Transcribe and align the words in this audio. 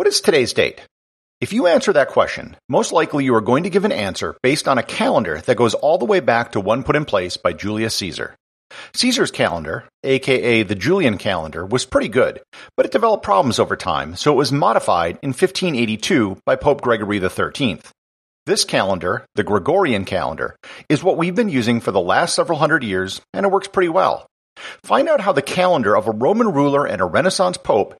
What 0.00 0.06
is 0.06 0.22
today's 0.22 0.54
date? 0.54 0.80
If 1.42 1.52
you 1.52 1.66
answer 1.66 1.92
that 1.92 2.08
question, 2.08 2.56
most 2.70 2.90
likely 2.90 3.26
you 3.26 3.34
are 3.34 3.42
going 3.42 3.64
to 3.64 3.68
give 3.68 3.84
an 3.84 3.92
answer 3.92 4.34
based 4.42 4.66
on 4.66 4.78
a 4.78 4.82
calendar 4.82 5.42
that 5.42 5.58
goes 5.58 5.74
all 5.74 5.98
the 5.98 6.06
way 6.06 6.20
back 6.20 6.52
to 6.52 6.60
one 6.60 6.84
put 6.84 6.96
in 6.96 7.04
place 7.04 7.36
by 7.36 7.52
Julius 7.52 7.96
Caesar. 7.96 8.34
Caesar's 8.94 9.30
calendar, 9.30 9.84
aka 10.02 10.62
the 10.62 10.74
Julian 10.74 11.18
calendar, 11.18 11.66
was 11.66 11.84
pretty 11.84 12.08
good, 12.08 12.40
but 12.78 12.86
it 12.86 12.92
developed 12.92 13.24
problems 13.24 13.58
over 13.58 13.76
time, 13.76 14.16
so 14.16 14.32
it 14.32 14.36
was 14.36 14.50
modified 14.50 15.18
in 15.20 15.34
1582 15.34 16.38
by 16.46 16.56
Pope 16.56 16.80
Gregory 16.80 17.20
XIII. 17.20 17.80
This 18.46 18.64
calendar, 18.64 19.26
the 19.34 19.44
Gregorian 19.44 20.06
calendar, 20.06 20.56
is 20.88 21.04
what 21.04 21.18
we've 21.18 21.34
been 21.34 21.50
using 21.50 21.82
for 21.82 21.92
the 21.92 22.00
last 22.00 22.34
several 22.34 22.58
hundred 22.58 22.84
years, 22.84 23.20
and 23.34 23.44
it 23.44 23.52
works 23.52 23.68
pretty 23.68 23.90
well. 23.90 24.26
Find 24.82 25.10
out 25.10 25.20
how 25.20 25.32
the 25.32 25.42
calendar 25.42 25.94
of 25.94 26.08
a 26.08 26.12
Roman 26.12 26.52
ruler 26.54 26.86
and 26.86 27.02
a 27.02 27.04
Renaissance 27.04 27.58
pope 27.58 27.99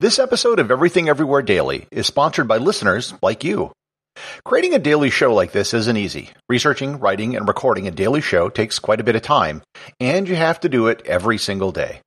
This 0.00 0.20
episode 0.20 0.60
of 0.60 0.70
Everything 0.70 1.08
Everywhere 1.08 1.42
Daily 1.42 1.88
is 1.90 2.06
sponsored 2.06 2.46
by 2.46 2.58
listeners 2.58 3.14
like 3.20 3.42
you. 3.42 3.72
Creating 4.44 4.72
a 4.72 4.78
daily 4.78 5.10
show 5.10 5.34
like 5.34 5.50
this 5.50 5.74
isn't 5.74 5.96
easy. 5.96 6.30
Researching, 6.48 7.00
writing, 7.00 7.34
and 7.34 7.48
recording 7.48 7.88
a 7.88 7.90
daily 7.90 8.20
show 8.20 8.48
takes 8.48 8.78
quite 8.78 9.00
a 9.00 9.02
bit 9.02 9.16
of 9.16 9.22
time, 9.22 9.60
and 9.98 10.28
you 10.28 10.36
have 10.36 10.60
to 10.60 10.68
do 10.68 10.86
it 10.86 11.02
every 11.04 11.36
single 11.36 11.72
day. 11.72 12.00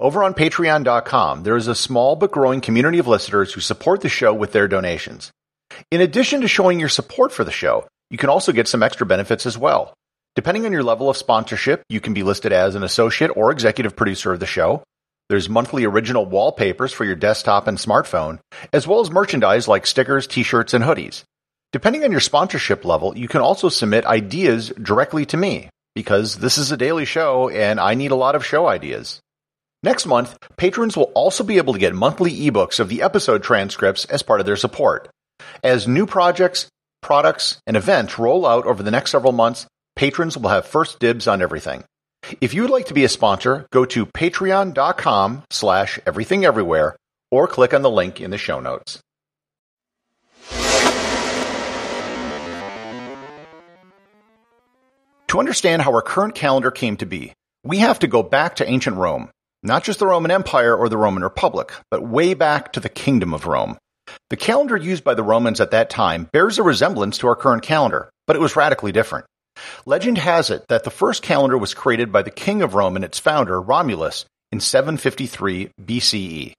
Over 0.00 0.24
on 0.24 0.32
patreon.com, 0.32 1.42
there 1.42 1.58
is 1.58 1.68
a 1.68 1.74
small 1.74 2.16
but 2.16 2.32
growing 2.32 2.62
community 2.62 3.00
of 3.00 3.06
listeners 3.06 3.52
who 3.52 3.60
support 3.60 4.00
the 4.00 4.08
show 4.08 4.32
with 4.32 4.52
their 4.52 4.66
donations. 4.66 5.30
In 5.90 6.00
addition 6.00 6.40
to 6.40 6.48
showing 6.48 6.80
your 6.80 6.88
support 6.88 7.32
for 7.32 7.44
the 7.44 7.52
show, 7.52 7.86
you 8.08 8.16
can 8.16 8.30
also 8.30 8.50
get 8.50 8.66
some 8.66 8.82
extra 8.82 9.04
benefits 9.04 9.44
as 9.44 9.58
well. 9.58 9.92
Depending 10.36 10.64
on 10.64 10.72
your 10.72 10.82
level 10.82 11.10
of 11.10 11.18
sponsorship, 11.18 11.82
you 11.90 12.00
can 12.00 12.14
be 12.14 12.22
listed 12.22 12.54
as 12.54 12.74
an 12.76 12.82
associate 12.82 13.36
or 13.36 13.52
executive 13.52 13.94
producer 13.94 14.32
of 14.32 14.40
the 14.40 14.46
show. 14.46 14.82
There's 15.28 15.48
monthly 15.48 15.84
original 15.84 16.24
wallpapers 16.24 16.92
for 16.92 17.04
your 17.04 17.16
desktop 17.16 17.66
and 17.66 17.78
smartphone, 17.78 18.38
as 18.72 18.86
well 18.86 19.00
as 19.00 19.10
merchandise 19.10 19.66
like 19.66 19.84
stickers, 19.84 20.28
t-shirts, 20.28 20.72
and 20.72 20.84
hoodies. 20.84 21.24
Depending 21.72 22.04
on 22.04 22.12
your 22.12 22.20
sponsorship 22.20 22.84
level, 22.84 23.18
you 23.18 23.26
can 23.26 23.40
also 23.40 23.68
submit 23.68 24.06
ideas 24.06 24.72
directly 24.80 25.26
to 25.26 25.36
me, 25.36 25.68
because 25.96 26.36
this 26.36 26.58
is 26.58 26.70
a 26.70 26.76
daily 26.76 27.04
show 27.04 27.48
and 27.48 27.80
I 27.80 27.94
need 27.94 28.12
a 28.12 28.16
lot 28.16 28.36
of 28.36 28.46
show 28.46 28.68
ideas. 28.68 29.20
Next 29.82 30.06
month, 30.06 30.36
patrons 30.56 30.96
will 30.96 31.10
also 31.14 31.42
be 31.42 31.56
able 31.56 31.72
to 31.72 31.78
get 31.78 31.94
monthly 31.94 32.32
ebooks 32.32 32.78
of 32.78 32.88
the 32.88 33.02
episode 33.02 33.42
transcripts 33.42 34.04
as 34.04 34.22
part 34.22 34.40
of 34.40 34.46
their 34.46 34.56
support. 34.56 35.08
As 35.64 35.88
new 35.88 36.06
projects, 36.06 36.68
products, 37.02 37.58
and 37.66 37.76
events 37.76 38.18
roll 38.18 38.46
out 38.46 38.64
over 38.64 38.82
the 38.82 38.90
next 38.90 39.10
several 39.10 39.32
months, 39.32 39.66
patrons 39.96 40.38
will 40.38 40.50
have 40.50 40.66
first 40.66 40.98
dibs 40.98 41.26
on 41.26 41.42
everything. 41.42 41.84
If 42.40 42.54
you 42.54 42.62
would 42.62 42.70
like 42.70 42.86
to 42.86 42.94
be 42.94 43.04
a 43.04 43.08
sponsor, 43.08 43.66
go 43.70 43.84
to 43.86 44.06
patreon.com 44.06 45.44
slash 45.50 45.98
everythingeverywhere 46.06 46.94
or 47.30 47.46
click 47.46 47.72
on 47.72 47.82
the 47.82 47.90
link 47.90 48.20
in 48.20 48.30
the 48.30 48.38
show 48.38 48.60
notes. 48.60 49.00
To 55.28 55.40
understand 55.40 55.82
how 55.82 55.92
our 55.92 56.02
current 56.02 56.34
calendar 56.34 56.70
came 56.70 56.96
to 56.98 57.06
be, 57.06 57.32
we 57.64 57.78
have 57.78 57.98
to 57.98 58.06
go 58.06 58.22
back 58.22 58.56
to 58.56 58.68
ancient 58.68 58.96
Rome. 58.96 59.28
Not 59.62 59.84
just 59.84 59.98
the 59.98 60.06
Roman 60.06 60.30
Empire 60.30 60.74
or 60.74 60.88
the 60.88 60.96
Roman 60.96 61.22
Republic, 61.22 61.72
but 61.90 62.06
way 62.06 62.34
back 62.34 62.72
to 62.72 62.80
the 62.80 62.88
Kingdom 62.88 63.34
of 63.34 63.46
Rome. 63.46 63.76
The 64.30 64.36
calendar 64.36 64.76
used 64.76 65.02
by 65.02 65.14
the 65.14 65.24
Romans 65.24 65.60
at 65.60 65.72
that 65.72 65.90
time 65.90 66.28
bears 66.32 66.58
a 66.58 66.62
resemblance 66.62 67.18
to 67.18 67.26
our 67.26 67.36
current 67.36 67.62
calendar, 67.62 68.08
but 68.26 68.36
it 68.36 68.40
was 68.40 68.56
radically 68.56 68.92
different. 68.92 69.26
Legend 69.84 70.18
has 70.18 70.50
it 70.50 70.66
that 70.68 70.84
the 70.84 70.90
first 70.90 71.22
calendar 71.22 71.58
was 71.58 71.74
created 71.74 72.12
by 72.12 72.22
the 72.22 72.30
King 72.30 72.62
of 72.62 72.74
Rome 72.74 72.96
and 72.96 73.04
its 73.04 73.18
founder, 73.18 73.60
Romulus, 73.60 74.24
in 74.52 74.60
753 74.60 75.70
BCE. 75.80 76.52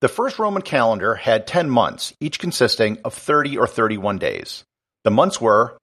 The 0.00 0.08
first 0.08 0.38
Roman 0.38 0.62
calendar 0.62 1.14
had 1.14 1.46
10 1.46 1.70
months, 1.70 2.12
each 2.20 2.38
consisting 2.38 2.98
of 3.04 3.14
30 3.14 3.58
or 3.58 3.66
31 3.66 4.18
days. 4.18 4.64
The 5.04 5.10
months 5.10 5.40
were 5.40 5.76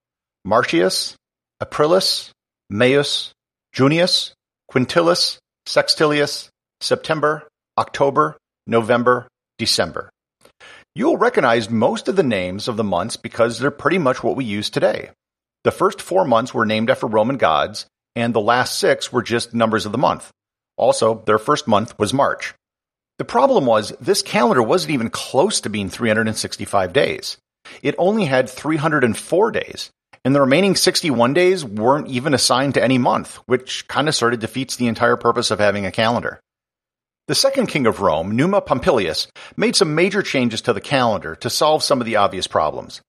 Martius, 0.46 1.16
Aprilis, 1.62 2.32
Maius, 2.70 3.32
Junius, 3.74 4.34
Quintilis, 4.72 5.38
Sextilius, 5.68 6.50
September, 6.82 7.48
October, 7.78 8.38
November, 8.68 9.28
December. 9.58 10.10
You'll 10.96 11.18
recognize 11.18 11.70
most 11.70 12.08
of 12.08 12.16
the 12.16 12.24
names 12.24 12.68
of 12.68 12.78
the 12.78 12.84
months 12.84 13.18
because 13.18 13.58
they're 13.58 13.72
pretty 13.72 13.98
much 13.98 14.24
what 14.24 14.36
we 14.36 14.46
use 14.46 14.70
today. 14.70 15.10
The 15.64 15.72
first 15.72 16.02
four 16.02 16.26
months 16.26 16.54
were 16.54 16.66
named 16.66 16.90
after 16.90 17.08
Roman 17.08 17.38
gods, 17.38 17.86
and 18.16 18.34
the 18.34 18.42
last 18.42 18.78
six 18.78 19.12
were 19.12 19.24
just 19.24 19.54
numbers 19.54 19.86
of 19.86 19.92
the 19.92 19.98
month. 19.98 20.30
Also, 20.78 21.24
their 21.26 21.40
first 21.40 21.68
month 21.68 21.98
was 21.98 22.14
March. 22.14 22.54
The 23.18 23.26
problem 23.26 23.66
was 23.66 23.94
this 24.02 24.22
calendar 24.22 24.62
wasn't 24.62 24.92
even 24.92 25.10
close 25.10 25.62
to 25.62 25.70
being 25.70 25.90
365 25.90 26.94
days. 26.94 27.38
It 27.82 27.96
only 27.98 28.26
had 28.26 28.50
304 28.50 29.52
days, 29.52 29.90
and 30.26 30.36
the 30.36 30.42
remaining 30.42 30.76
61 30.76 31.34
days 31.34 31.64
weren't 31.64 32.10
even 32.10 32.34
assigned 32.34 32.74
to 32.74 32.84
any 32.84 32.98
month, 32.98 33.36
which 33.46 33.88
kind 33.88 34.10
of 34.10 34.16
sort 34.16 34.34
of 34.34 34.40
defeats 34.40 34.76
the 34.76 34.88
entire 34.88 35.16
purpose 35.16 35.52
of 35.52 35.60
having 35.60 35.86
a 35.86 35.92
calendar. 35.92 36.40
The 37.28 37.36
second 37.36 37.68
king 37.68 37.88
of 37.88 38.02
Rome, 38.02 38.32
Numa 38.36 38.60
Pompilius, 38.60 39.28
made 39.56 39.78
some 39.78 39.96
major 39.96 40.22
changes 40.22 40.62
to 40.64 40.74
the 40.74 40.82
calendar 40.82 41.36
to 41.36 41.50
solve 41.50 41.84
some 41.84 42.02
of 42.02 42.06
the 42.06 42.18
obvious 42.18 42.48
problems. 42.48 43.02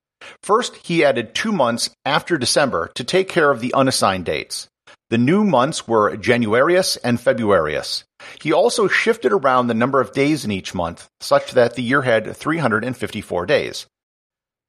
First, 0.43 0.77
he 0.77 1.05
added 1.05 1.35
two 1.35 1.53
months 1.53 1.91
after 2.05 2.39
December 2.39 2.91
to 2.95 3.05
take 3.05 3.29
care 3.29 3.51
of 3.51 3.61
the 3.61 3.75
unassigned 3.75 4.25
dates. 4.25 4.69
The 5.11 5.19
new 5.19 5.45
months 5.45 5.87
were 5.87 6.17
Januarius 6.17 6.99
and 7.05 7.19
Februarius. 7.19 8.05
He 8.41 8.53
also 8.53 8.89
shifted 8.89 9.33
around 9.33 9.67
the 9.67 9.75
number 9.75 10.01
of 10.01 10.13
days 10.13 10.45
in 10.45 10.51
each 10.51 10.75
month, 10.75 11.09
such 11.21 11.53
that 11.53 11.75
the 11.75 11.83
year 11.83 12.03
had 12.03 12.35
354 12.37 13.47
days. 13.47 13.87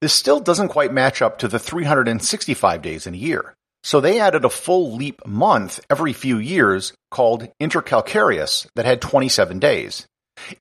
This 0.02 0.14
still 0.14 0.40
doesn't 0.40 0.70
quite 0.70 0.94
match 0.94 1.22
up 1.22 1.40
to 1.40 1.48
the 1.48 1.60
365 1.60 2.82
days 2.82 3.08
in 3.08 3.14
a 3.14 3.18
year. 3.18 3.54
So 3.84 4.02
they 4.02 4.20
added 4.20 4.46
a 4.46 4.50
full 4.50 4.96
leap 4.96 5.26
month 5.26 5.80
every 5.90 6.12
few 6.12 6.38
years 6.38 6.92
called 7.12 7.48
Intercalcarius 7.62 8.68
that 8.76 8.86
had 8.86 9.02
27 9.02 9.60
days. 9.60 10.06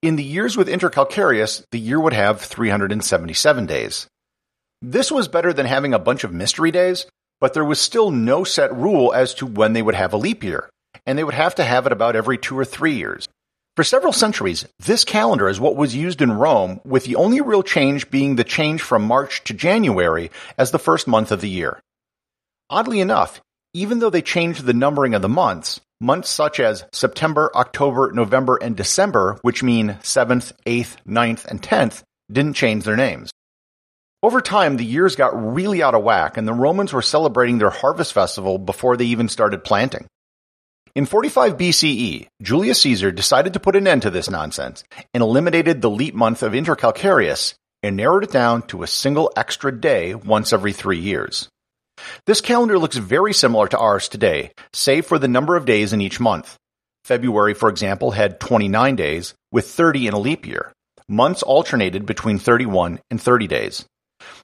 In 0.03 0.17
the 0.17 0.23
years 0.23 0.57
with 0.57 0.69
Intercalcarius, 0.69 1.65
the 1.73 1.81
year 1.81 1.99
would 1.99 2.13
have 2.13 2.41
377 2.41 3.67
days. 3.67 4.07
This 4.83 5.11
was 5.11 5.29
better 5.29 5.53
than 5.53 5.67
having 5.67 5.95
a 5.95 5.99
bunch 5.99 6.25
of 6.25 6.33
mystery 6.33 6.71
days, 6.71 7.07
but 7.41 7.55
there 7.55 7.65
was 7.65 7.81
still 7.81 8.11
no 8.11 8.45
set 8.45 8.75
rule 8.75 9.13
as 9.13 9.35
to 9.35 9.47
when 9.47 9.73
they 9.73 9.83
would 9.83 9.95
have 9.95 10.13
a 10.13 10.19
leap 10.19 10.45
year, 10.45 10.71
and 11.07 11.19
they 11.19 11.25
would 11.25 11.35
have 11.35 11.55
to 11.57 11.65
have 11.65 11.87
it 11.87 11.93
about 11.93 12.17
every 12.17 12.39
two 12.39 12.59
or 12.59 12.65
three 12.65 12.95
years. 12.95 13.29
For 13.77 13.83
several 13.83 14.13
centuries, 14.13 14.67
this 14.79 15.05
calendar 15.05 15.49
is 15.49 15.59
what 15.59 15.75
was 15.75 15.97
used 15.97 16.23
in 16.23 16.31
Rome, 16.31 16.81
with 16.85 17.05
the 17.05 17.17
only 17.17 17.41
real 17.41 17.65
change 17.65 18.09
being 18.09 18.37
the 18.37 18.45
change 18.45 18.83
from 18.83 19.03
March 19.03 19.43
to 19.45 19.55
January 19.55 20.31
as 20.57 20.71
the 20.71 20.79
first 20.79 21.09
month 21.09 21.33
of 21.33 21.41
the 21.41 21.49
year. 21.49 21.81
Oddly 22.71 23.01
enough, 23.01 23.41
even 23.73 23.99
though 23.99 24.11
they 24.11 24.23
changed 24.23 24.65
the 24.65 24.73
numbering 24.73 25.15
of 25.15 25.23
the 25.23 25.29
months, 25.29 25.81
months 26.01 26.31
such 26.31 26.61
as 26.61 26.85
September, 26.93 27.51
October, 27.57 28.13
November, 28.13 28.57
and 28.63 28.77
December, 28.77 29.39
which 29.43 29.65
mean 29.65 29.99
7th, 30.03 30.53
8th, 30.65 30.97
9th, 31.07 31.45
and 31.47 31.61
10th, 31.61 32.05
didn't 32.31 32.55
change 32.55 32.85
their 32.85 32.97
names. 32.97 33.31
Over 34.25 34.41
time, 34.41 34.79
the 34.79 34.87
years 34.87 35.17
got 35.17 35.55
really 35.55 35.83
out 35.83 35.95
of 35.95 36.03
whack, 36.03 36.39
and 36.39 36.49
the 36.49 36.55
Romans 36.55 36.95
were 36.95 37.03
celebrating 37.03 37.59
their 37.59 37.69
harvest 37.69 38.15
festival 38.15 38.57
before 38.57 38.97
they 38.97 39.05
even 39.05 39.29
started 39.29 39.65
planting. 39.65 40.07
In 40.95 41.05
45 41.05 41.59
BCE, 41.59 42.29
Julius 42.41 42.81
Caesar 42.81 43.13
decided 43.13 43.53
to 43.53 43.61
put 43.61 43.77
an 43.77 43.87
end 43.87 44.01
to 44.01 44.11
this 44.11 44.31
nonsense 44.31 44.83
and 45.13 45.23
eliminated 45.23 45.83
the 45.83 45.91
leap 45.91 46.15
month 46.15 46.43
of 46.43 46.55
Intercalcarius 46.55 47.53
and 47.83 47.99
narrowed 47.99 48.25
it 48.25 48.33
down 48.33 48.63
to 48.69 48.83
a 48.83 48.87
single 48.87 49.31
extra 49.37 49.79
day 49.79 50.15
once 50.15 50.55
every 50.55 50.73
three 50.73 51.01
years. 51.01 51.51
This 52.25 52.41
calendar 52.41 52.79
looks 52.79 52.97
very 52.97 53.35
similar 53.35 53.69
to 53.69 53.79
ours 53.79 54.09
today, 54.09 54.53
save 54.73 55.05
for 55.05 55.19
the 55.19 55.29
number 55.29 55.55
of 55.55 55.67
days 55.67 55.93
in 55.93 56.01
each 56.01 56.19
month. 56.19 56.57
February, 57.05 57.53
for 57.53 57.69
example, 57.69 58.13
had 58.13 58.41
29 58.41 58.97
days, 58.97 59.35
with 59.53 59.69
30 59.69 60.07
in 60.07 60.15
a 60.15 60.19
leap 60.19 60.47
year. 60.47 60.73
Months 61.11 61.43
alternated 61.43 62.07
between 62.07 62.39
31 62.39 63.01
and 63.11 63.21
30 63.21 63.49
days. 63.49 63.85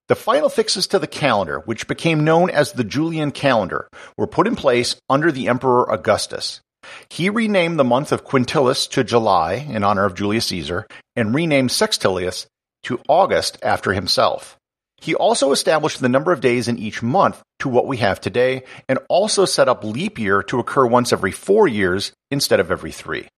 The 0.09 0.17
final 0.17 0.49
fixes 0.49 0.87
to 0.89 0.99
the 0.99 1.07
calendar, 1.07 1.61
which 1.61 1.87
became 1.87 2.25
known 2.25 2.51
as 2.51 2.73
the 2.73 2.85
Julian 2.85 3.31
calendar, 3.31 3.89
were 4.17 4.27
put 4.27 4.47
in 4.47 4.57
place 4.57 4.97
under 5.09 5.31
the 5.31 5.49
Emperor 5.49 5.91
Augustus. 5.91 6.61
He 7.09 7.29
renamed 7.29 7.79
the 7.79 7.85
month 7.85 8.11
of 8.13 8.25
Quintilis 8.25 8.89
to 8.91 9.05
July 9.05 9.55
in 9.55 9.85
honor 9.85 10.05
of 10.05 10.15
Julius 10.15 10.47
Caesar 10.47 10.87
and 11.15 11.35
renamed 11.35 11.71
Sextilius 11.71 12.47
to 12.85 13.01
August 13.09 13.59
after 13.63 13.93
himself. 13.93 14.57
He 15.01 15.15
also 15.15 15.53
established 15.53 16.01
the 16.01 16.09
number 16.09 16.33
of 16.33 16.41
days 16.41 16.69
in 16.69 16.79
each 16.79 17.03
month 17.03 17.41
to 17.61 17.69
what 17.69 17.87
we 17.87 17.99
have 17.99 18.21
today 18.21 18.65
and 18.89 18.99
also 19.09 19.45
set 19.45 19.69
up 19.69 19.85
leap 19.85 20.19
year 20.19 20.43
to 20.45 20.59
occur 20.59 20.87
once 20.87 21.13
every 21.13 21.33
four 21.33 21.67
years 21.67 22.13
instead 22.31 22.61
of 22.61 22.71
every 22.71 22.93
three. 22.93 23.29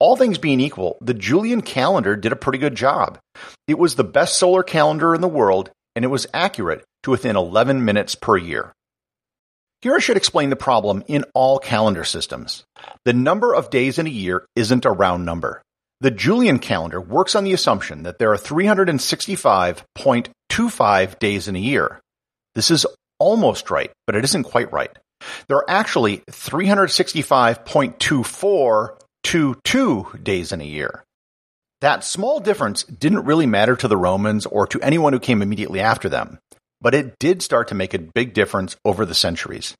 All 0.00 0.16
things 0.16 0.38
being 0.38 0.60
equal, 0.60 0.96
the 1.00 1.14
Julian 1.14 1.60
calendar 1.60 2.14
did 2.14 2.30
a 2.30 2.36
pretty 2.36 2.58
good 2.58 2.76
job. 2.76 3.18
It 3.66 3.78
was 3.78 3.96
the 3.96 4.04
best 4.04 4.38
solar 4.38 4.62
calendar 4.62 5.12
in 5.14 5.20
the 5.20 5.28
world, 5.28 5.70
and 5.96 6.04
it 6.04 6.08
was 6.08 6.28
accurate 6.32 6.84
to 7.02 7.10
within 7.10 7.34
11 7.34 7.84
minutes 7.84 8.14
per 8.14 8.36
year. 8.36 8.72
Here 9.82 9.96
I 9.96 10.00
should 10.00 10.16
explain 10.16 10.50
the 10.50 10.56
problem 10.56 11.02
in 11.08 11.24
all 11.34 11.58
calendar 11.58 12.04
systems. 12.04 12.64
The 13.04 13.12
number 13.12 13.54
of 13.54 13.70
days 13.70 13.98
in 13.98 14.06
a 14.06 14.10
year 14.10 14.46
isn't 14.54 14.84
a 14.84 14.90
round 14.90 15.24
number. 15.24 15.62
The 16.00 16.12
Julian 16.12 16.60
calendar 16.60 17.00
works 17.00 17.34
on 17.34 17.42
the 17.42 17.52
assumption 17.52 18.04
that 18.04 18.20
there 18.20 18.32
are 18.32 18.38
365.25 18.38 21.18
days 21.18 21.48
in 21.48 21.56
a 21.56 21.60
year. 21.60 21.98
This 22.54 22.70
is 22.70 22.86
almost 23.18 23.68
right, 23.70 23.90
but 24.06 24.14
it 24.14 24.22
isn't 24.24 24.44
quite 24.44 24.72
right. 24.72 24.96
There 25.48 25.56
are 25.56 25.68
actually 25.68 26.18
365.24 26.30 28.98
to 29.24 29.56
two 29.64 30.06
days 30.22 30.52
in 30.52 30.60
a 30.60 30.64
year. 30.64 31.04
That 31.80 32.04
small 32.04 32.40
difference 32.40 32.82
didn't 32.84 33.24
really 33.24 33.46
matter 33.46 33.76
to 33.76 33.88
the 33.88 33.96
Romans 33.96 34.46
or 34.46 34.66
to 34.68 34.80
anyone 34.80 35.12
who 35.12 35.20
came 35.20 35.42
immediately 35.42 35.80
after 35.80 36.08
them, 36.08 36.38
but 36.80 36.94
it 36.94 37.18
did 37.18 37.42
start 37.42 37.68
to 37.68 37.74
make 37.74 37.94
a 37.94 37.98
big 37.98 38.34
difference 38.34 38.76
over 38.84 39.04
the 39.04 39.14
centuries. 39.14 39.74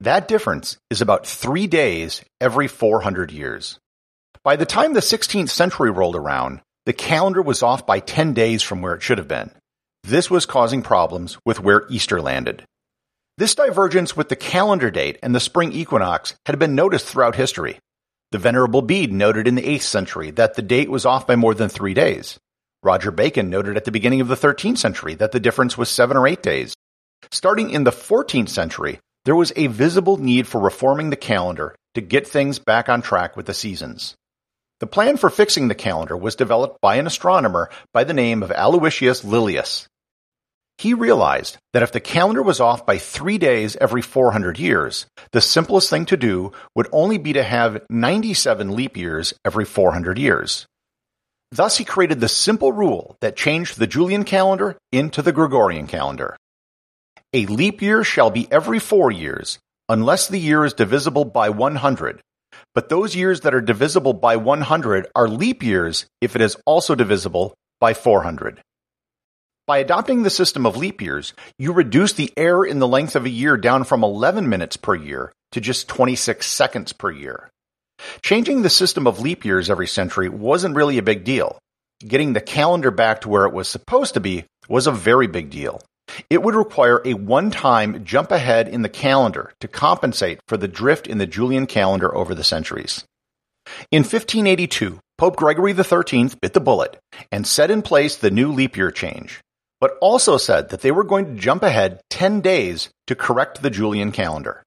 That 0.00 0.28
difference 0.28 0.76
is 0.90 1.00
about 1.00 1.26
three 1.26 1.66
days 1.66 2.22
every 2.40 2.68
400 2.68 3.32
years. 3.32 3.78
By 4.42 4.56
the 4.56 4.64
time 4.64 4.94
the 4.94 5.00
16th 5.00 5.50
century 5.50 5.90
rolled 5.90 6.16
around, 6.16 6.60
the 6.86 6.92
calendar 6.92 7.42
was 7.42 7.62
off 7.62 7.84
by 7.86 8.00
10 8.00 8.32
days 8.32 8.62
from 8.62 8.80
where 8.80 8.94
it 8.94 9.02
should 9.02 9.18
have 9.18 9.28
been. 9.28 9.50
This 10.04 10.30
was 10.30 10.46
causing 10.46 10.82
problems 10.82 11.36
with 11.44 11.60
where 11.60 11.86
Easter 11.90 12.22
landed. 12.22 12.64
This 13.36 13.54
divergence 13.54 14.16
with 14.16 14.28
the 14.28 14.36
calendar 14.36 14.90
date 14.90 15.18
and 15.22 15.34
the 15.34 15.40
spring 15.40 15.72
equinox 15.72 16.34
had 16.46 16.58
been 16.58 16.74
noticed 16.74 17.06
throughout 17.06 17.36
history. 17.36 17.78
The 18.32 18.38
Venerable 18.38 18.82
Bede 18.82 19.12
noted 19.12 19.48
in 19.48 19.56
the 19.56 19.62
8th 19.62 19.82
century 19.82 20.30
that 20.32 20.54
the 20.54 20.62
date 20.62 20.88
was 20.88 21.04
off 21.04 21.26
by 21.26 21.34
more 21.34 21.52
than 21.52 21.68
three 21.68 21.94
days. 21.94 22.38
Roger 22.80 23.10
Bacon 23.10 23.50
noted 23.50 23.76
at 23.76 23.84
the 23.84 23.90
beginning 23.90 24.20
of 24.20 24.28
the 24.28 24.36
13th 24.36 24.78
century 24.78 25.16
that 25.16 25.32
the 25.32 25.40
difference 25.40 25.76
was 25.76 25.88
seven 25.88 26.16
or 26.16 26.28
eight 26.28 26.40
days. 26.40 26.74
Starting 27.32 27.70
in 27.70 27.82
the 27.82 27.90
14th 27.90 28.48
century, 28.48 29.00
there 29.24 29.34
was 29.34 29.52
a 29.56 29.66
visible 29.66 30.16
need 30.16 30.46
for 30.46 30.60
reforming 30.60 31.10
the 31.10 31.16
calendar 31.16 31.74
to 31.94 32.00
get 32.00 32.24
things 32.24 32.60
back 32.60 32.88
on 32.88 33.02
track 33.02 33.36
with 33.36 33.46
the 33.46 33.52
seasons. 33.52 34.14
The 34.78 34.86
plan 34.86 35.16
for 35.16 35.28
fixing 35.28 35.66
the 35.66 35.74
calendar 35.74 36.16
was 36.16 36.36
developed 36.36 36.80
by 36.80 36.96
an 36.96 37.08
astronomer 37.08 37.68
by 37.92 38.04
the 38.04 38.14
name 38.14 38.44
of 38.44 38.52
Aloysius 38.52 39.24
Lilius. 39.24 39.88
He 40.80 40.94
realized 40.94 41.58
that 41.74 41.82
if 41.82 41.92
the 41.92 42.00
calendar 42.00 42.42
was 42.42 42.58
off 42.58 42.86
by 42.86 42.96
three 42.96 43.36
days 43.36 43.76
every 43.76 44.00
400 44.00 44.58
years, 44.58 45.04
the 45.30 45.42
simplest 45.42 45.90
thing 45.90 46.06
to 46.06 46.16
do 46.16 46.52
would 46.74 46.88
only 46.90 47.18
be 47.18 47.34
to 47.34 47.42
have 47.42 47.82
97 47.90 48.74
leap 48.74 48.96
years 48.96 49.34
every 49.44 49.66
400 49.66 50.18
years. 50.18 50.64
Thus, 51.52 51.76
he 51.76 51.84
created 51.84 52.20
the 52.20 52.28
simple 52.28 52.72
rule 52.72 53.18
that 53.20 53.36
changed 53.36 53.78
the 53.78 53.86
Julian 53.86 54.24
calendar 54.24 54.78
into 54.90 55.20
the 55.20 55.32
Gregorian 55.32 55.86
calendar. 55.86 56.34
A 57.34 57.44
leap 57.44 57.82
year 57.82 58.02
shall 58.02 58.30
be 58.30 58.50
every 58.50 58.78
four 58.78 59.10
years, 59.10 59.58
unless 59.90 60.28
the 60.28 60.40
year 60.40 60.64
is 60.64 60.72
divisible 60.72 61.26
by 61.26 61.50
100. 61.50 62.22
But 62.74 62.88
those 62.88 63.14
years 63.14 63.42
that 63.42 63.54
are 63.54 63.60
divisible 63.60 64.14
by 64.14 64.36
100 64.36 65.08
are 65.14 65.28
leap 65.28 65.62
years 65.62 66.06
if 66.22 66.36
it 66.36 66.40
is 66.40 66.56
also 66.64 66.94
divisible 66.94 67.52
by 67.80 67.92
400. 67.92 68.62
By 69.70 69.78
adopting 69.78 70.24
the 70.24 70.30
system 70.30 70.66
of 70.66 70.76
leap 70.76 71.00
years, 71.00 71.32
you 71.56 71.72
reduce 71.72 72.14
the 72.14 72.32
error 72.36 72.66
in 72.66 72.80
the 72.80 72.88
length 72.88 73.14
of 73.14 73.24
a 73.24 73.30
year 73.30 73.56
down 73.56 73.84
from 73.84 74.02
11 74.02 74.48
minutes 74.48 74.76
per 74.76 74.96
year 74.96 75.32
to 75.52 75.60
just 75.60 75.86
26 75.86 76.44
seconds 76.44 76.92
per 76.92 77.08
year. 77.08 77.48
Changing 78.20 78.62
the 78.62 78.68
system 78.68 79.06
of 79.06 79.20
leap 79.20 79.44
years 79.44 79.70
every 79.70 79.86
century 79.86 80.28
wasn't 80.28 80.74
really 80.74 80.98
a 80.98 81.04
big 81.04 81.22
deal. 81.22 81.56
Getting 82.00 82.32
the 82.32 82.40
calendar 82.40 82.90
back 82.90 83.20
to 83.20 83.28
where 83.28 83.44
it 83.44 83.52
was 83.52 83.68
supposed 83.68 84.14
to 84.14 84.20
be 84.20 84.44
was 84.68 84.88
a 84.88 84.90
very 84.90 85.28
big 85.28 85.50
deal. 85.50 85.80
It 86.28 86.42
would 86.42 86.56
require 86.56 87.00
a 87.04 87.14
one-time 87.14 88.04
jump 88.04 88.32
ahead 88.32 88.66
in 88.66 88.82
the 88.82 88.88
calendar 88.88 89.52
to 89.60 89.68
compensate 89.68 90.40
for 90.48 90.56
the 90.56 90.66
drift 90.66 91.06
in 91.06 91.18
the 91.18 91.28
Julian 91.28 91.68
calendar 91.68 92.12
over 92.12 92.34
the 92.34 92.42
centuries. 92.42 93.04
In 93.92 94.00
1582, 94.00 94.98
Pope 95.16 95.36
Gregory 95.36 95.74
XIII 95.74 96.30
bit 96.42 96.54
the 96.54 96.60
bullet 96.60 96.98
and 97.30 97.46
set 97.46 97.70
in 97.70 97.82
place 97.82 98.16
the 98.16 98.32
new 98.32 98.50
leap 98.50 98.76
year 98.76 98.90
change 98.90 99.40
but 99.80 99.96
also 100.00 100.36
said 100.36 100.68
that 100.68 100.82
they 100.82 100.90
were 100.90 101.04
going 101.04 101.24
to 101.24 101.40
jump 101.40 101.62
ahead 101.62 102.00
10 102.10 102.40
days 102.40 102.90
to 103.06 103.14
correct 103.14 103.62
the 103.62 103.70
Julian 103.70 104.12
calendar. 104.12 104.62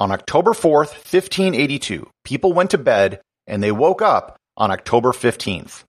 On 0.00 0.10
October 0.10 0.52
4th, 0.52 0.92
1582, 0.94 2.08
people 2.24 2.52
went 2.52 2.70
to 2.70 2.78
bed 2.78 3.20
and 3.46 3.62
they 3.62 3.72
woke 3.72 4.02
up 4.02 4.36
on 4.56 4.70
October 4.70 5.12
15th. 5.12 5.84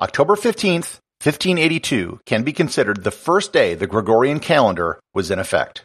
October 0.00 0.34
15th, 0.34 0.98
1582 1.22 2.20
can 2.26 2.42
be 2.42 2.52
considered 2.52 3.04
the 3.04 3.10
first 3.10 3.52
day 3.52 3.74
the 3.74 3.86
Gregorian 3.86 4.40
calendar 4.40 4.98
was 5.14 5.30
in 5.30 5.38
effect. 5.38 5.84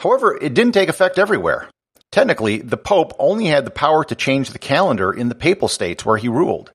However, 0.00 0.36
it 0.36 0.54
didn't 0.54 0.74
take 0.74 0.88
effect 0.88 1.18
everywhere. 1.18 1.68
Technically, 2.12 2.58
the 2.58 2.76
Pope 2.76 3.14
only 3.18 3.46
had 3.46 3.64
the 3.64 3.70
power 3.70 4.04
to 4.04 4.14
change 4.14 4.50
the 4.50 4.58
calendar 4.58 5.12
in 5.12 5.28
the 5.28 5.34
papal 5.34 5.68
states 5.68 6.04
where 6.04 6.16
he 6.16 6.28
ruled. 6.28 6.70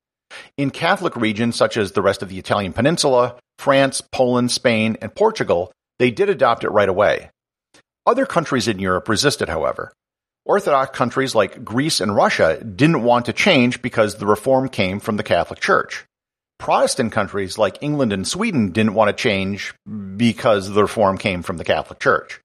In 0.57 0.71
Catholic 0.71 1.15
regions 1.15 1.55
such 1.55 1.77
as 1.77 1.91
the 1.91 2.01
rest 2.01 2.21
of 2.21 2.29
the 2.29 2.39
Italian 2.39 2.73
peninsula, 2.73 3.35
France, 3.57 4.01
Poland, 4.01 4.51
Spain, 4.51 4.97
and 5.01 5.13
Portugal, 5.13 5.71
they 5.99 6.11
did 6.11 6.29
adopt 6.29 6.63
it 6.63 6.69
right 6.69 6.89
away. 6.89 7.29
Other 8.05 8.25
countries 8.25 8.67
in 8.67 8.79
Europe 8.79 9.07
resisted, 9.07 9.49
however. 9.49 9.93
Orthodox 10.45 10.97
countries 10.97 11.33
like 11.33 11.63
Greece 11.63 12.01
and 12.01 12.15
Russia 12.15 12.61
didn't 12.63 13.03
want 13.03 13.25
to 13.25 13.33
change 13.33 13.81
because 13.81 14.15
the 14.15 14.25
reform 14.25 14.67
came 14.67 14.99
from 14.99 15.15
the 15.15 15.23
Catholic 15.23 15.61
Church. 15.61 16.03
Protestant 16.59 17.11
countries 17.13 17.57
like 17.57 17.81
England 17.81 18.11
and 18.11 18.27
Sweden 18.27 18.71
didn't 18.71 18.93
want 18.93 19.09
to 19.09 19.21
change 19.21 19.73
because 20.17 20.69
the 20.69 20.81
reform 20.83 21.17
came 21.17 21.43
from 21.43 21.57
the 21.57 21.63
Catholic 21.63 21.99
Church. 21.99 22.41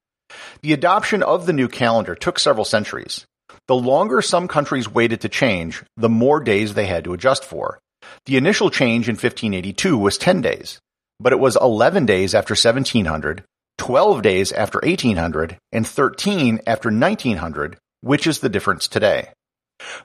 The 0.62 0.72
adoption 0.72 1.22
of 1.22 1.46
the 1.46 1.52
new 1.52 1.68
calendar 1.68 2.14
took 2.14 2.38
several 2.38 2.64
centuries. 2.64 3.26
The 3.68 3.76
longer 3.76 4.22
some 4.22 4.48
countries 4.48 4.88
waited 4.88 5.20
to 5.20 5.28
change, 5.28 5.84
the 5.98 6.08
more 6.08 6.40
days 6.40 6.72
they 6.72 6.86
had 6.86 7.04
to 7.04 7.12
adjust 7.12 7.44
for. 7.44 7.78
The 8.24 8.38
initial 8.38 8.70
change 8.70 9.10
in 9.10 9.12
1582 9.12 9.98
was 9.98 10.16
10 10.16 10.40
days, 10.40 10.80
but 11.20 11.34
it 11.34 11.38
was 11.38 11.58
11 11.60 12.06
days 12.06 12.34
after 12.34 12.52
1700, 12.52 13.44
12 13.76 14.22
days 14.22 14.52
after 14.52 14.80
1800, 14.82 15.58
and 15.70 15.86
13 15.86 16.60
after 16.66 16.88
1900, 16.88 17.76
which 18.00 18.26
is 18.26 18.38
the 18.38 18.48
difference 18.48 18.88
today. 18.88 19.32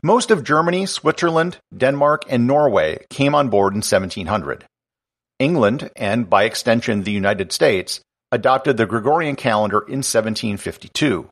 Most 0.03 0.29
of 0.29 0.43
Germany, 0.43 0.85
Switzerland, 0.85 1.57
Denmark, 1.75 2.25
and 2.27 2.45
Norway 2.45 3.05
came 3.09 3.33
on 3.33 3.47
board 3.47 3.73
in 3.73 3.77
1700. 3.77 4.65
England, 5.39 5.89
and 5.95 6.29
by 6.29 6.43
extension 6.43 7.03
the 7.03 7.11
United 7.11 7.53
States, 7.53 8.01
adopted 8.29 8.75
the 8.75 8.85
Gregorian 8.85 9.37
calendar 9.37 9.79
in 9.79 10.03
1752. 10.03 11.29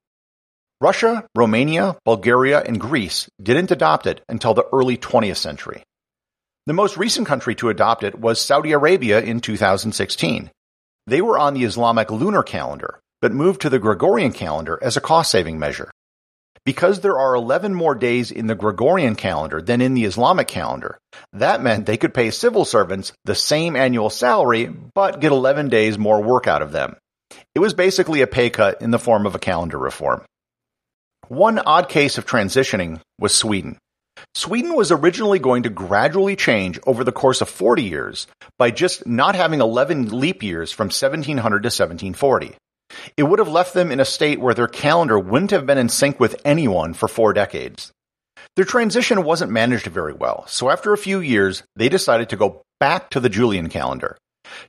Russia, 0.82 1.28
Romania, 1.36 1.96
Bulgaria, 2.06 2.60
and 2.60 2.80
Greece 2.82 3.30
didn't 3.40 3.70
adopt 3.70 4.08
it 4.08 4.22
until 4.28 4.56
the 4.56 4.66
early 4.74 4.98
20th 4.98 5.38
century. 5.38 5.84
The 6.66 6.74
most 6.74 6.98
recent 6.98 7.28
country 7.28 7.54
to 7.56 7.70
adopt 7.70 8.04
it 8.04 8.18
was 8.18 8.42
Saudi 8.42 8.72
Arabia 8.72 9.22
in 9.22 9.42
2016. 9.42 10.50
They 11.06 11.22
were 11.22 11.38
on 11.38 11.54
the 11.54 11.66
Islamic 11.66 12.10
lunar 12.10 12.42
calendar, 12.42 13.00
but 13.22 13.32
moved 13.32 13.62
to 13.62 13.70
the 13.70 13.78
Gregorian 13.78 14.32
calendar 14.32 14.80
as 14.82 14.98
a 14.98 15.02
cost 15.02 15.30
saving 15.30 15.60
measure. 15.60 15.92
Because 16.66 17.02
there 17.02 17.20
are 17.20 17.36
11 17.36 17.76
more 17.76 17.94
days 17.94 18.32
in 18.32 18.48
the 18.48 18.56
Gregorian 18.56 19.14
calendar 19.14 19.62
than 19.62 19.82
in 19.82 19.94
the 19.94 20.06
Islamic 20.06 20.48
calendar, 20.48 20.98
that 21.34 21.62
meant 21.62 21.86
they 21.86 21.98
could 21.98 22.16
pay 22.16 22.32
civil 22.32 22.66
servants 22.66 23.14
the 23.26 23.36
same 23.36 23.76
annual 23.76 24.10
salary, 24.10 24.66
but 24.96 25.20
get 25.20 25.32
11 25.32 25.70
days 25.70 26.00
more 26.00 26.24
work 26.24 26.48
out 26.48 26.64
of 26.64 26.72
them. 26.72 26.96
It 27.54 27.60
was 27.60 27.76
basically 27.76 28.22
a 28.22 28.28
pay 28.28 28.50
cut 28.50 28.82
in 28.82 28.90
the 28.90 28.98
form 28.98 29.28
of 29.28 29.36
a 29.36 29.40
calendar 29.40 29.78
reform. 29.78 30.24
One 31.28 31.60
odd 31.60 31.90
case 31.90 32.18
of 32.18 32.26
transitioning 32.26 33.00
was 33.20 33.34
Sweden. 33.34 33.78
Sweden 34.36 34.76
was 34.76 34.92
originally 34.92 35.40
going 35.40 35.64
to 35.64 35.70
gradually 35.70 36.36
change 36.36 36.80
over 36.86 37.04
the 37.04 37.12
course 37.12 37.42
of 37.42 37.50
40 37.50 37.84
years 37.84 38.28
by 38.58 38.72
just 38.72 39.08
not 39.08 39.36
having 39.36 39.62
11 39.62 40.10
leap 40.20 40.44
years 40.44 40.72
from 40.72 40.86
1700 40.86 41.64
to 41.64 41.68
1740. 41.68 42.56
It 43.18 43.24
would 43.24 43.40
have 43.40 43.48
left 43.48 43.74
them 43.74 43.92
in 43.92 44.00
a 44.00 44.06
state 44.06 44.40
where 44.40 44.54
their 44.54 44.68
calendar 44.68 45.18
wouldn't 45.18 45.52
have 45.52 45.66
been 45.66 45.78
in 45.78 45.90
sync 45.90 46.20
with 46.20 46.40
anyone 46.44 46.94
for 46.94 47.08
four 47.08 47.34
decades. 47.34 47.92
Their 48.56 48.66
transition 48.66 49.24
wasn't 49.24 49.52
managed 49.52 49.88
very 49.88 50.14
well, 50.14 50.46
so 50.48 50.70
after 50.70 50.92
a 50.92 50.98
few 50.98 51.20
years, 51.20 51.64
they 51.76 51.90
decided 51.90 52.30
to 52.30 52.38
go 52.38 52.64
back 52.80 53.10
to 53.12 53.20
the 53.20 53.30
Julian 53.30 53.70
calendar. 53.70 54.18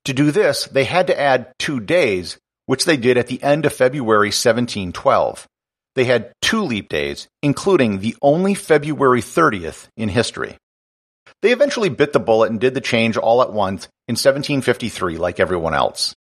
To 0.05 0.13
do 0.13 0.31
this, 0.31 0.67
they 0.67 0.85
had 0.85 1.09
to 1.09 1.19
add 1.19 1.53
two 1.59 1.81
days, 1.81 2.39
which 2.67 2.85
they 2.85 2.97
did 2.97 3.19
at 3.19 3.27
the 3.27 3.43
end 3.43 3.67
of 3.67 3.73
February 3.73 4.29
1712. 4.29 5.47
They 5.95 6.05
had 6.05 6.33
two 6.41 6.63
leap 6.63 6.89
days, 6.89 7.29
including 7.43 7.99
the 7.99 8.17
only 8.23 8.55
February 8.55 9.21
30th 9.21 9.89
in 9.97 10.09
history. 10.09 10.57
They 11.43 11.53
eventually 11.53 11.89
bit 11.89 12.13
the 12.13 12.21
bullet 12.21 12.51
and 12.51 12.61
did 12.61 12.75
the 12.75 12.81
change 12.81 13.17
all 13.17 13.43
at 13.43 13.53
once 13.53 13.85
in 14.09 14.15
1753 14.15 15.19
like 15.19 15.41
everyone 15.41 15.75
else. 15.75 16.15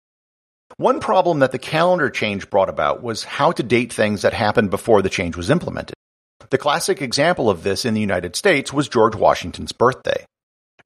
One 0.76 1.00
problem 1.00 1.40
that 1.40 1.52
the 1.52 1.58
calendar 1.58 2.10
change 2.10 2.50
brought 2.50 2.68
about 2.68 3.02
was 3.02 3.24
how 3.24 3.52
to 3.52 3.62
date 3.62 3.92
things 3.92 4.22
that 4.22 4.32
happened 4.32 4.70
before 4.70 5.02
the 5.02 5.10
change 5.10 5.36
was 5.36 5.50
implemented. 5.50 5.94
The 6.50 6.58
classic 6.58 7.00
example 7.00 7.48
of 7.48 7.62
this 7.62 7.84
in 7.84 7.94
the 7.94 8.00
United 8.00 8.36
States 8.36 8.72
was 8.72 8.88
George 8.88 9.14
Washington's 9.14 9.72
birthday. 9.72 10.24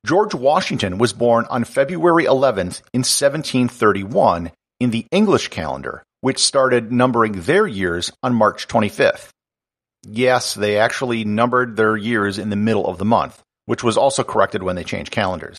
George 0.05 0.35
Washington 0.35 0.99
was 0.99 1.13
born 1.13 1.47
on 1.51 1.65
February 1.65 2.25
11th 2.25 2.83
in 2.93 3.03
1731 3.03 4.53
in 4.79 4.91
the 4.91 5.07
English 5.11 5.49
calendar, 5.49 6.03
which 6.27 6.41
started 6.41 6.91
numbering 6.91 7.41
their 7.43 7.69
years 7.69 8.11
on 8.21 8.35
March 8.35 8.67
25th. 8.67 9.29
Yes, 10.03 10.55
they 10.55 10.77
actually 10.77 11.25
numbered 11.25 11.77
their 11.77 11.97
years 11.97 12.37
in 12.37 12.51
the 12.51 12.57
middle 12.57 12.85
of 12.85 12.99
the 12.99 13.05
month, 13.05 13.41
which 13.67 13.85
was 13.85 13.97
also 13.97 14.25
corrected 14.25 14.61
when 14.61 14.75
they 14.75 14.83
changed 14.83 15.13
calendars. 15.13 15.57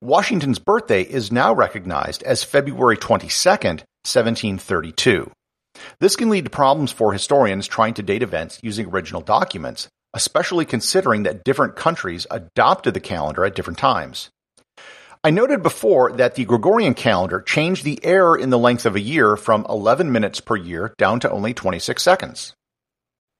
Washington's 0.00 0.60
birthday 0.60 1.02
is 1.02 1.32
now 1.32 1.52
recognized 1.52 2.22
as 2.22 2.44
February 2.44 2.96
22, 2.96 3.26
1732. 3.26 5.32
This 5.98 6.14
can 6.14 6.30
lead 6.30 6.44
to 6.44 6.50
problems 6.50 6.92
for 6.92 7.12
historians 7.12 7.66
trying 7.66 7.94
to 7.94 8.02
date 8.04 8.22
events 8.22 8.60
using 8.62 8.86
original 8.86 9.22
documents, 9.22 9.88
especially 10.14 10.66
considering 10.66 11.24
that 11.24 11.42
different 11.42 11.74
countries 11.74 12.28
adopted 12.30 12.94
the 12.94 13.00
calendar 13.00 13.44
at 13.44 13.56
different 13.56 13.80
times. 13.80 14.30
I 15.26 15.30
noted 15.30 15.62
before 15.62 16.12
that 16.12 16.34
the 16.34 16.44
Gregorian 16.44 16.92
calendar 16.92 17.40
changed 17.40 17.82
the 17.82 17.98
error 18.04 18.36
in 18.36 18.50
the 18.50 18.58
length 18.58 18.84
of 18.84 18.94
a 18.94 19.00
year 19.00 19.38
from 19.38 19.64
11 19.70 20.12
minutes 20.12 20.38
per 20.40 20.54
year 20.54 20.92
down 20.98 21.18
to 21.20 21.30
only 21.30 21.54
26 21.54 22.02
seconds. 22.02 22.52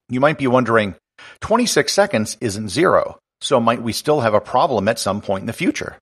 You 0.09 0.19
might 0.19 0.39
be 0.39 0.47
wondering, 0.47 0.95
26 1.41 1.93
seconds 1.93 2.39
isn't 2.41 2.71
zero, 2.71 3.19
so 3.43 3.61
might 3.61 3.83
we 3.83 3.93
still 3.93 4.23
have 4.23 4.33
a 4.33 4.41
problem 4.41 4.89
at 4.89 4.99
some 4.99 5.21
point 5.21 5.43
in 5.43 5.47
the 5.47 5.53
future? 5.53 5.99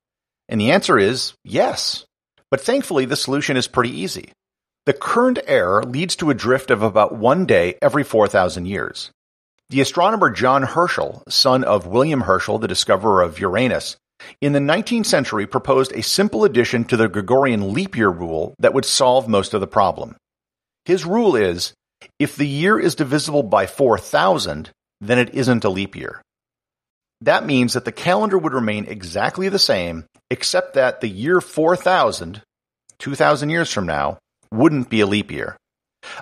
And 0.47 0.61
the 0.61 0.71
answer 0.71 0.97
is 0.97 1.33
yes. 1.43 2.05
But 2.49 2.61
thankfully, 2.61 3.03
the 3.03 3.17
solution 3.17 3.57
is 3.57 3.67
pretty 3.67 3.91
easy. 3.91 4.31
The 4.85 4.93
current 4.93 5.39
error 5.47 5.83
leads 5.83 6.15
to 6.17 6.29
a 6.29 6.33
drift 6.33 6.71
of 6.71 6.81
about 6.81 7.13
one 7.13 7.45
day 7.45 7.75
every 7.81 8.05
4,000 8.05 8.67
years. 8.67 9.11
The 9.69 9.81
astronomer 9.81 10.29
John 10.29 10.63
Herschel, 10.63 11.23
son 11.27 11.65
of 11.65 11.87
William 11.87 12.21
Herschel, 12.21 12.59
the 12.59 12.69
discoverer 12.69 13.21
of 13.21 13.39
Uranus, 13.39 13.97
in 14.41 14.53
the 14.53 14.59
19th 14.59 15.05
century 15.05 15.47
proposed 15.47 15.91
a 15.93 16.03
simple 16.03 16.43
addition 16.43 16.85
to 16.85 16.97
the 16.97 17.07
Gregorian 17.07 17.73
leap 17.73 17.95
year 17.95 18.09
rule 18.09 18.55
that 18.59 18.73
would 18.73 18.85
solve 18.85 19.27
most 19.27 19.53
of 19.53 19.61
the 19.61 19.67
problem. 19.67 20.15
His 20.85 21.05
rule 21.05 21.35
is, 21.35 21.73
if 22.19 22.35
the 22.35 22.47
year 22.47 22.79
is 22.79 22.95
divisible 22.95 23.43
by 23.43 23.67
4,000, 23.67 24.69
then 25.01 25.19
it 25.19 25.33
isn't 25.33 25.63
a 25.63 25.69
leap 25.69 25.95
year. 25.95 26.21
That 27.21 27.45
means 27.45 27.73
that 27.73 27.85
the 27.85 27.91
calendar 27.91 28.37
would 28.37 28.53
remain 28.53 28.85
exactly 28.85 29.47
the 29.47 29.59
same, 29.59 30.05
except 30.29 30.73
that 30.73 30.99
the 30.99 31.07
year 31.07 31.39
4000, 31.39 32.41
2000 32.99 33.49
years 33.49 33.71
from 33.71 33.85
now, 33.85 34.17
wouldn't 34.51 34.89
be 34.89 34.99
a 34.99 35.07
leap 35.07 35.31
year. 35.31 35.55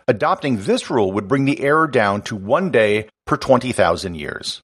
Adopting 0.08 0.58
this 0.58 0.92
rule 0.92 1.12
would 1.14 1.28
bring 1.28 1.46
the 1.46 1.62
error 1.62 1.88
down 1.88 2.22
to 2.22 2.36
one 2.36 2.70
day 2.70 3.10
per 3.26 3.36
20,000 3.36 4.16
years. 4.16 4.62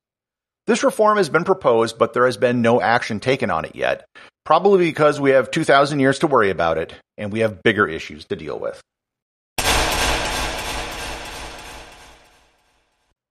This 0.67 0.83
reform 0.83 1.15
has 1.15 1.29
been 1.29 1.45
proposed, 1.45 1.97
but 1.97 2.12
there 2.12 2.25
has 2.25 2.36
been 2.36 2.62
no 2.62 2.81
action 2.81 3.21
taken 3.21 3.50
on 3.50 3.63
it 3.63 3.74
yet, 3.74 4.05
probably 4.43 4.79
because 4.79 5.17
we 5.17 5.29
have 5.29 5.50
2,000 5.50 6.01
years 6.01 6.19
to 6.19 6.27
worry 6.27 6.50
about 6.50 6.77
it, 6.77 6.93
and 7.17 7.31
we 7.31 7.39
have 7.39 7.63
bigger 7.63 7.88
issues 7.88 8.25
to 8.25 8.36
deal 8.36 8.59
with. 8.59 8.81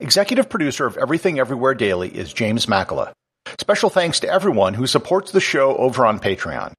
Executive 0.00 0.48
producer 0.48 0.86
of 0.86 0.96
Everything 0.96 1.38
Everywhere 1.38 1.74
Daily 1.74 2.08
is 2.08 2.32
James 2.32 2.64
Makala. 2.64 3.12
Special 3.60 3.90
thanks 3.90 4.20
to 4.20 4.28
everyone 4.28 4.72
who 4.72 4.86
supports 4.86 5.32
the 5.32 5.40
show 5.40 5.76
over 5.76 6.06
on 6.06 6.18
Patreon. 6.18 6.72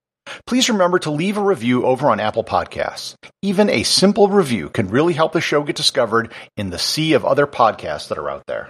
Please 0.48 0.70
remember 0.70 0.98
to 1.00 1.12
leave 1.12 1.38
a 1.38 1.42
review 1.42 1.86
over 1.86 2.10
on 2.10 2.20
Apple 2.20 2.44
Podcasts. 2.44 3.14
Even 3.44 3.70
a 3.70 3.84
simple 3.84 4.28
review 4.28 4.70
can 4.70 4.90
really 4.90 5.14
help 5.14 5.34
the 5.34 5.42
show 5.42 5.62
get 5.62 5.76
discovered 5.76 6.34
in 6.58 6.72
the 6.72 6.80
sea 6.80 7.14
of 7.14 7.26
other 7.26 7.46
podcasts 7.46 8.08
that 8.08 8.18
are 8.18 8.30
out 8.30 8.44
there. 8.48 8.70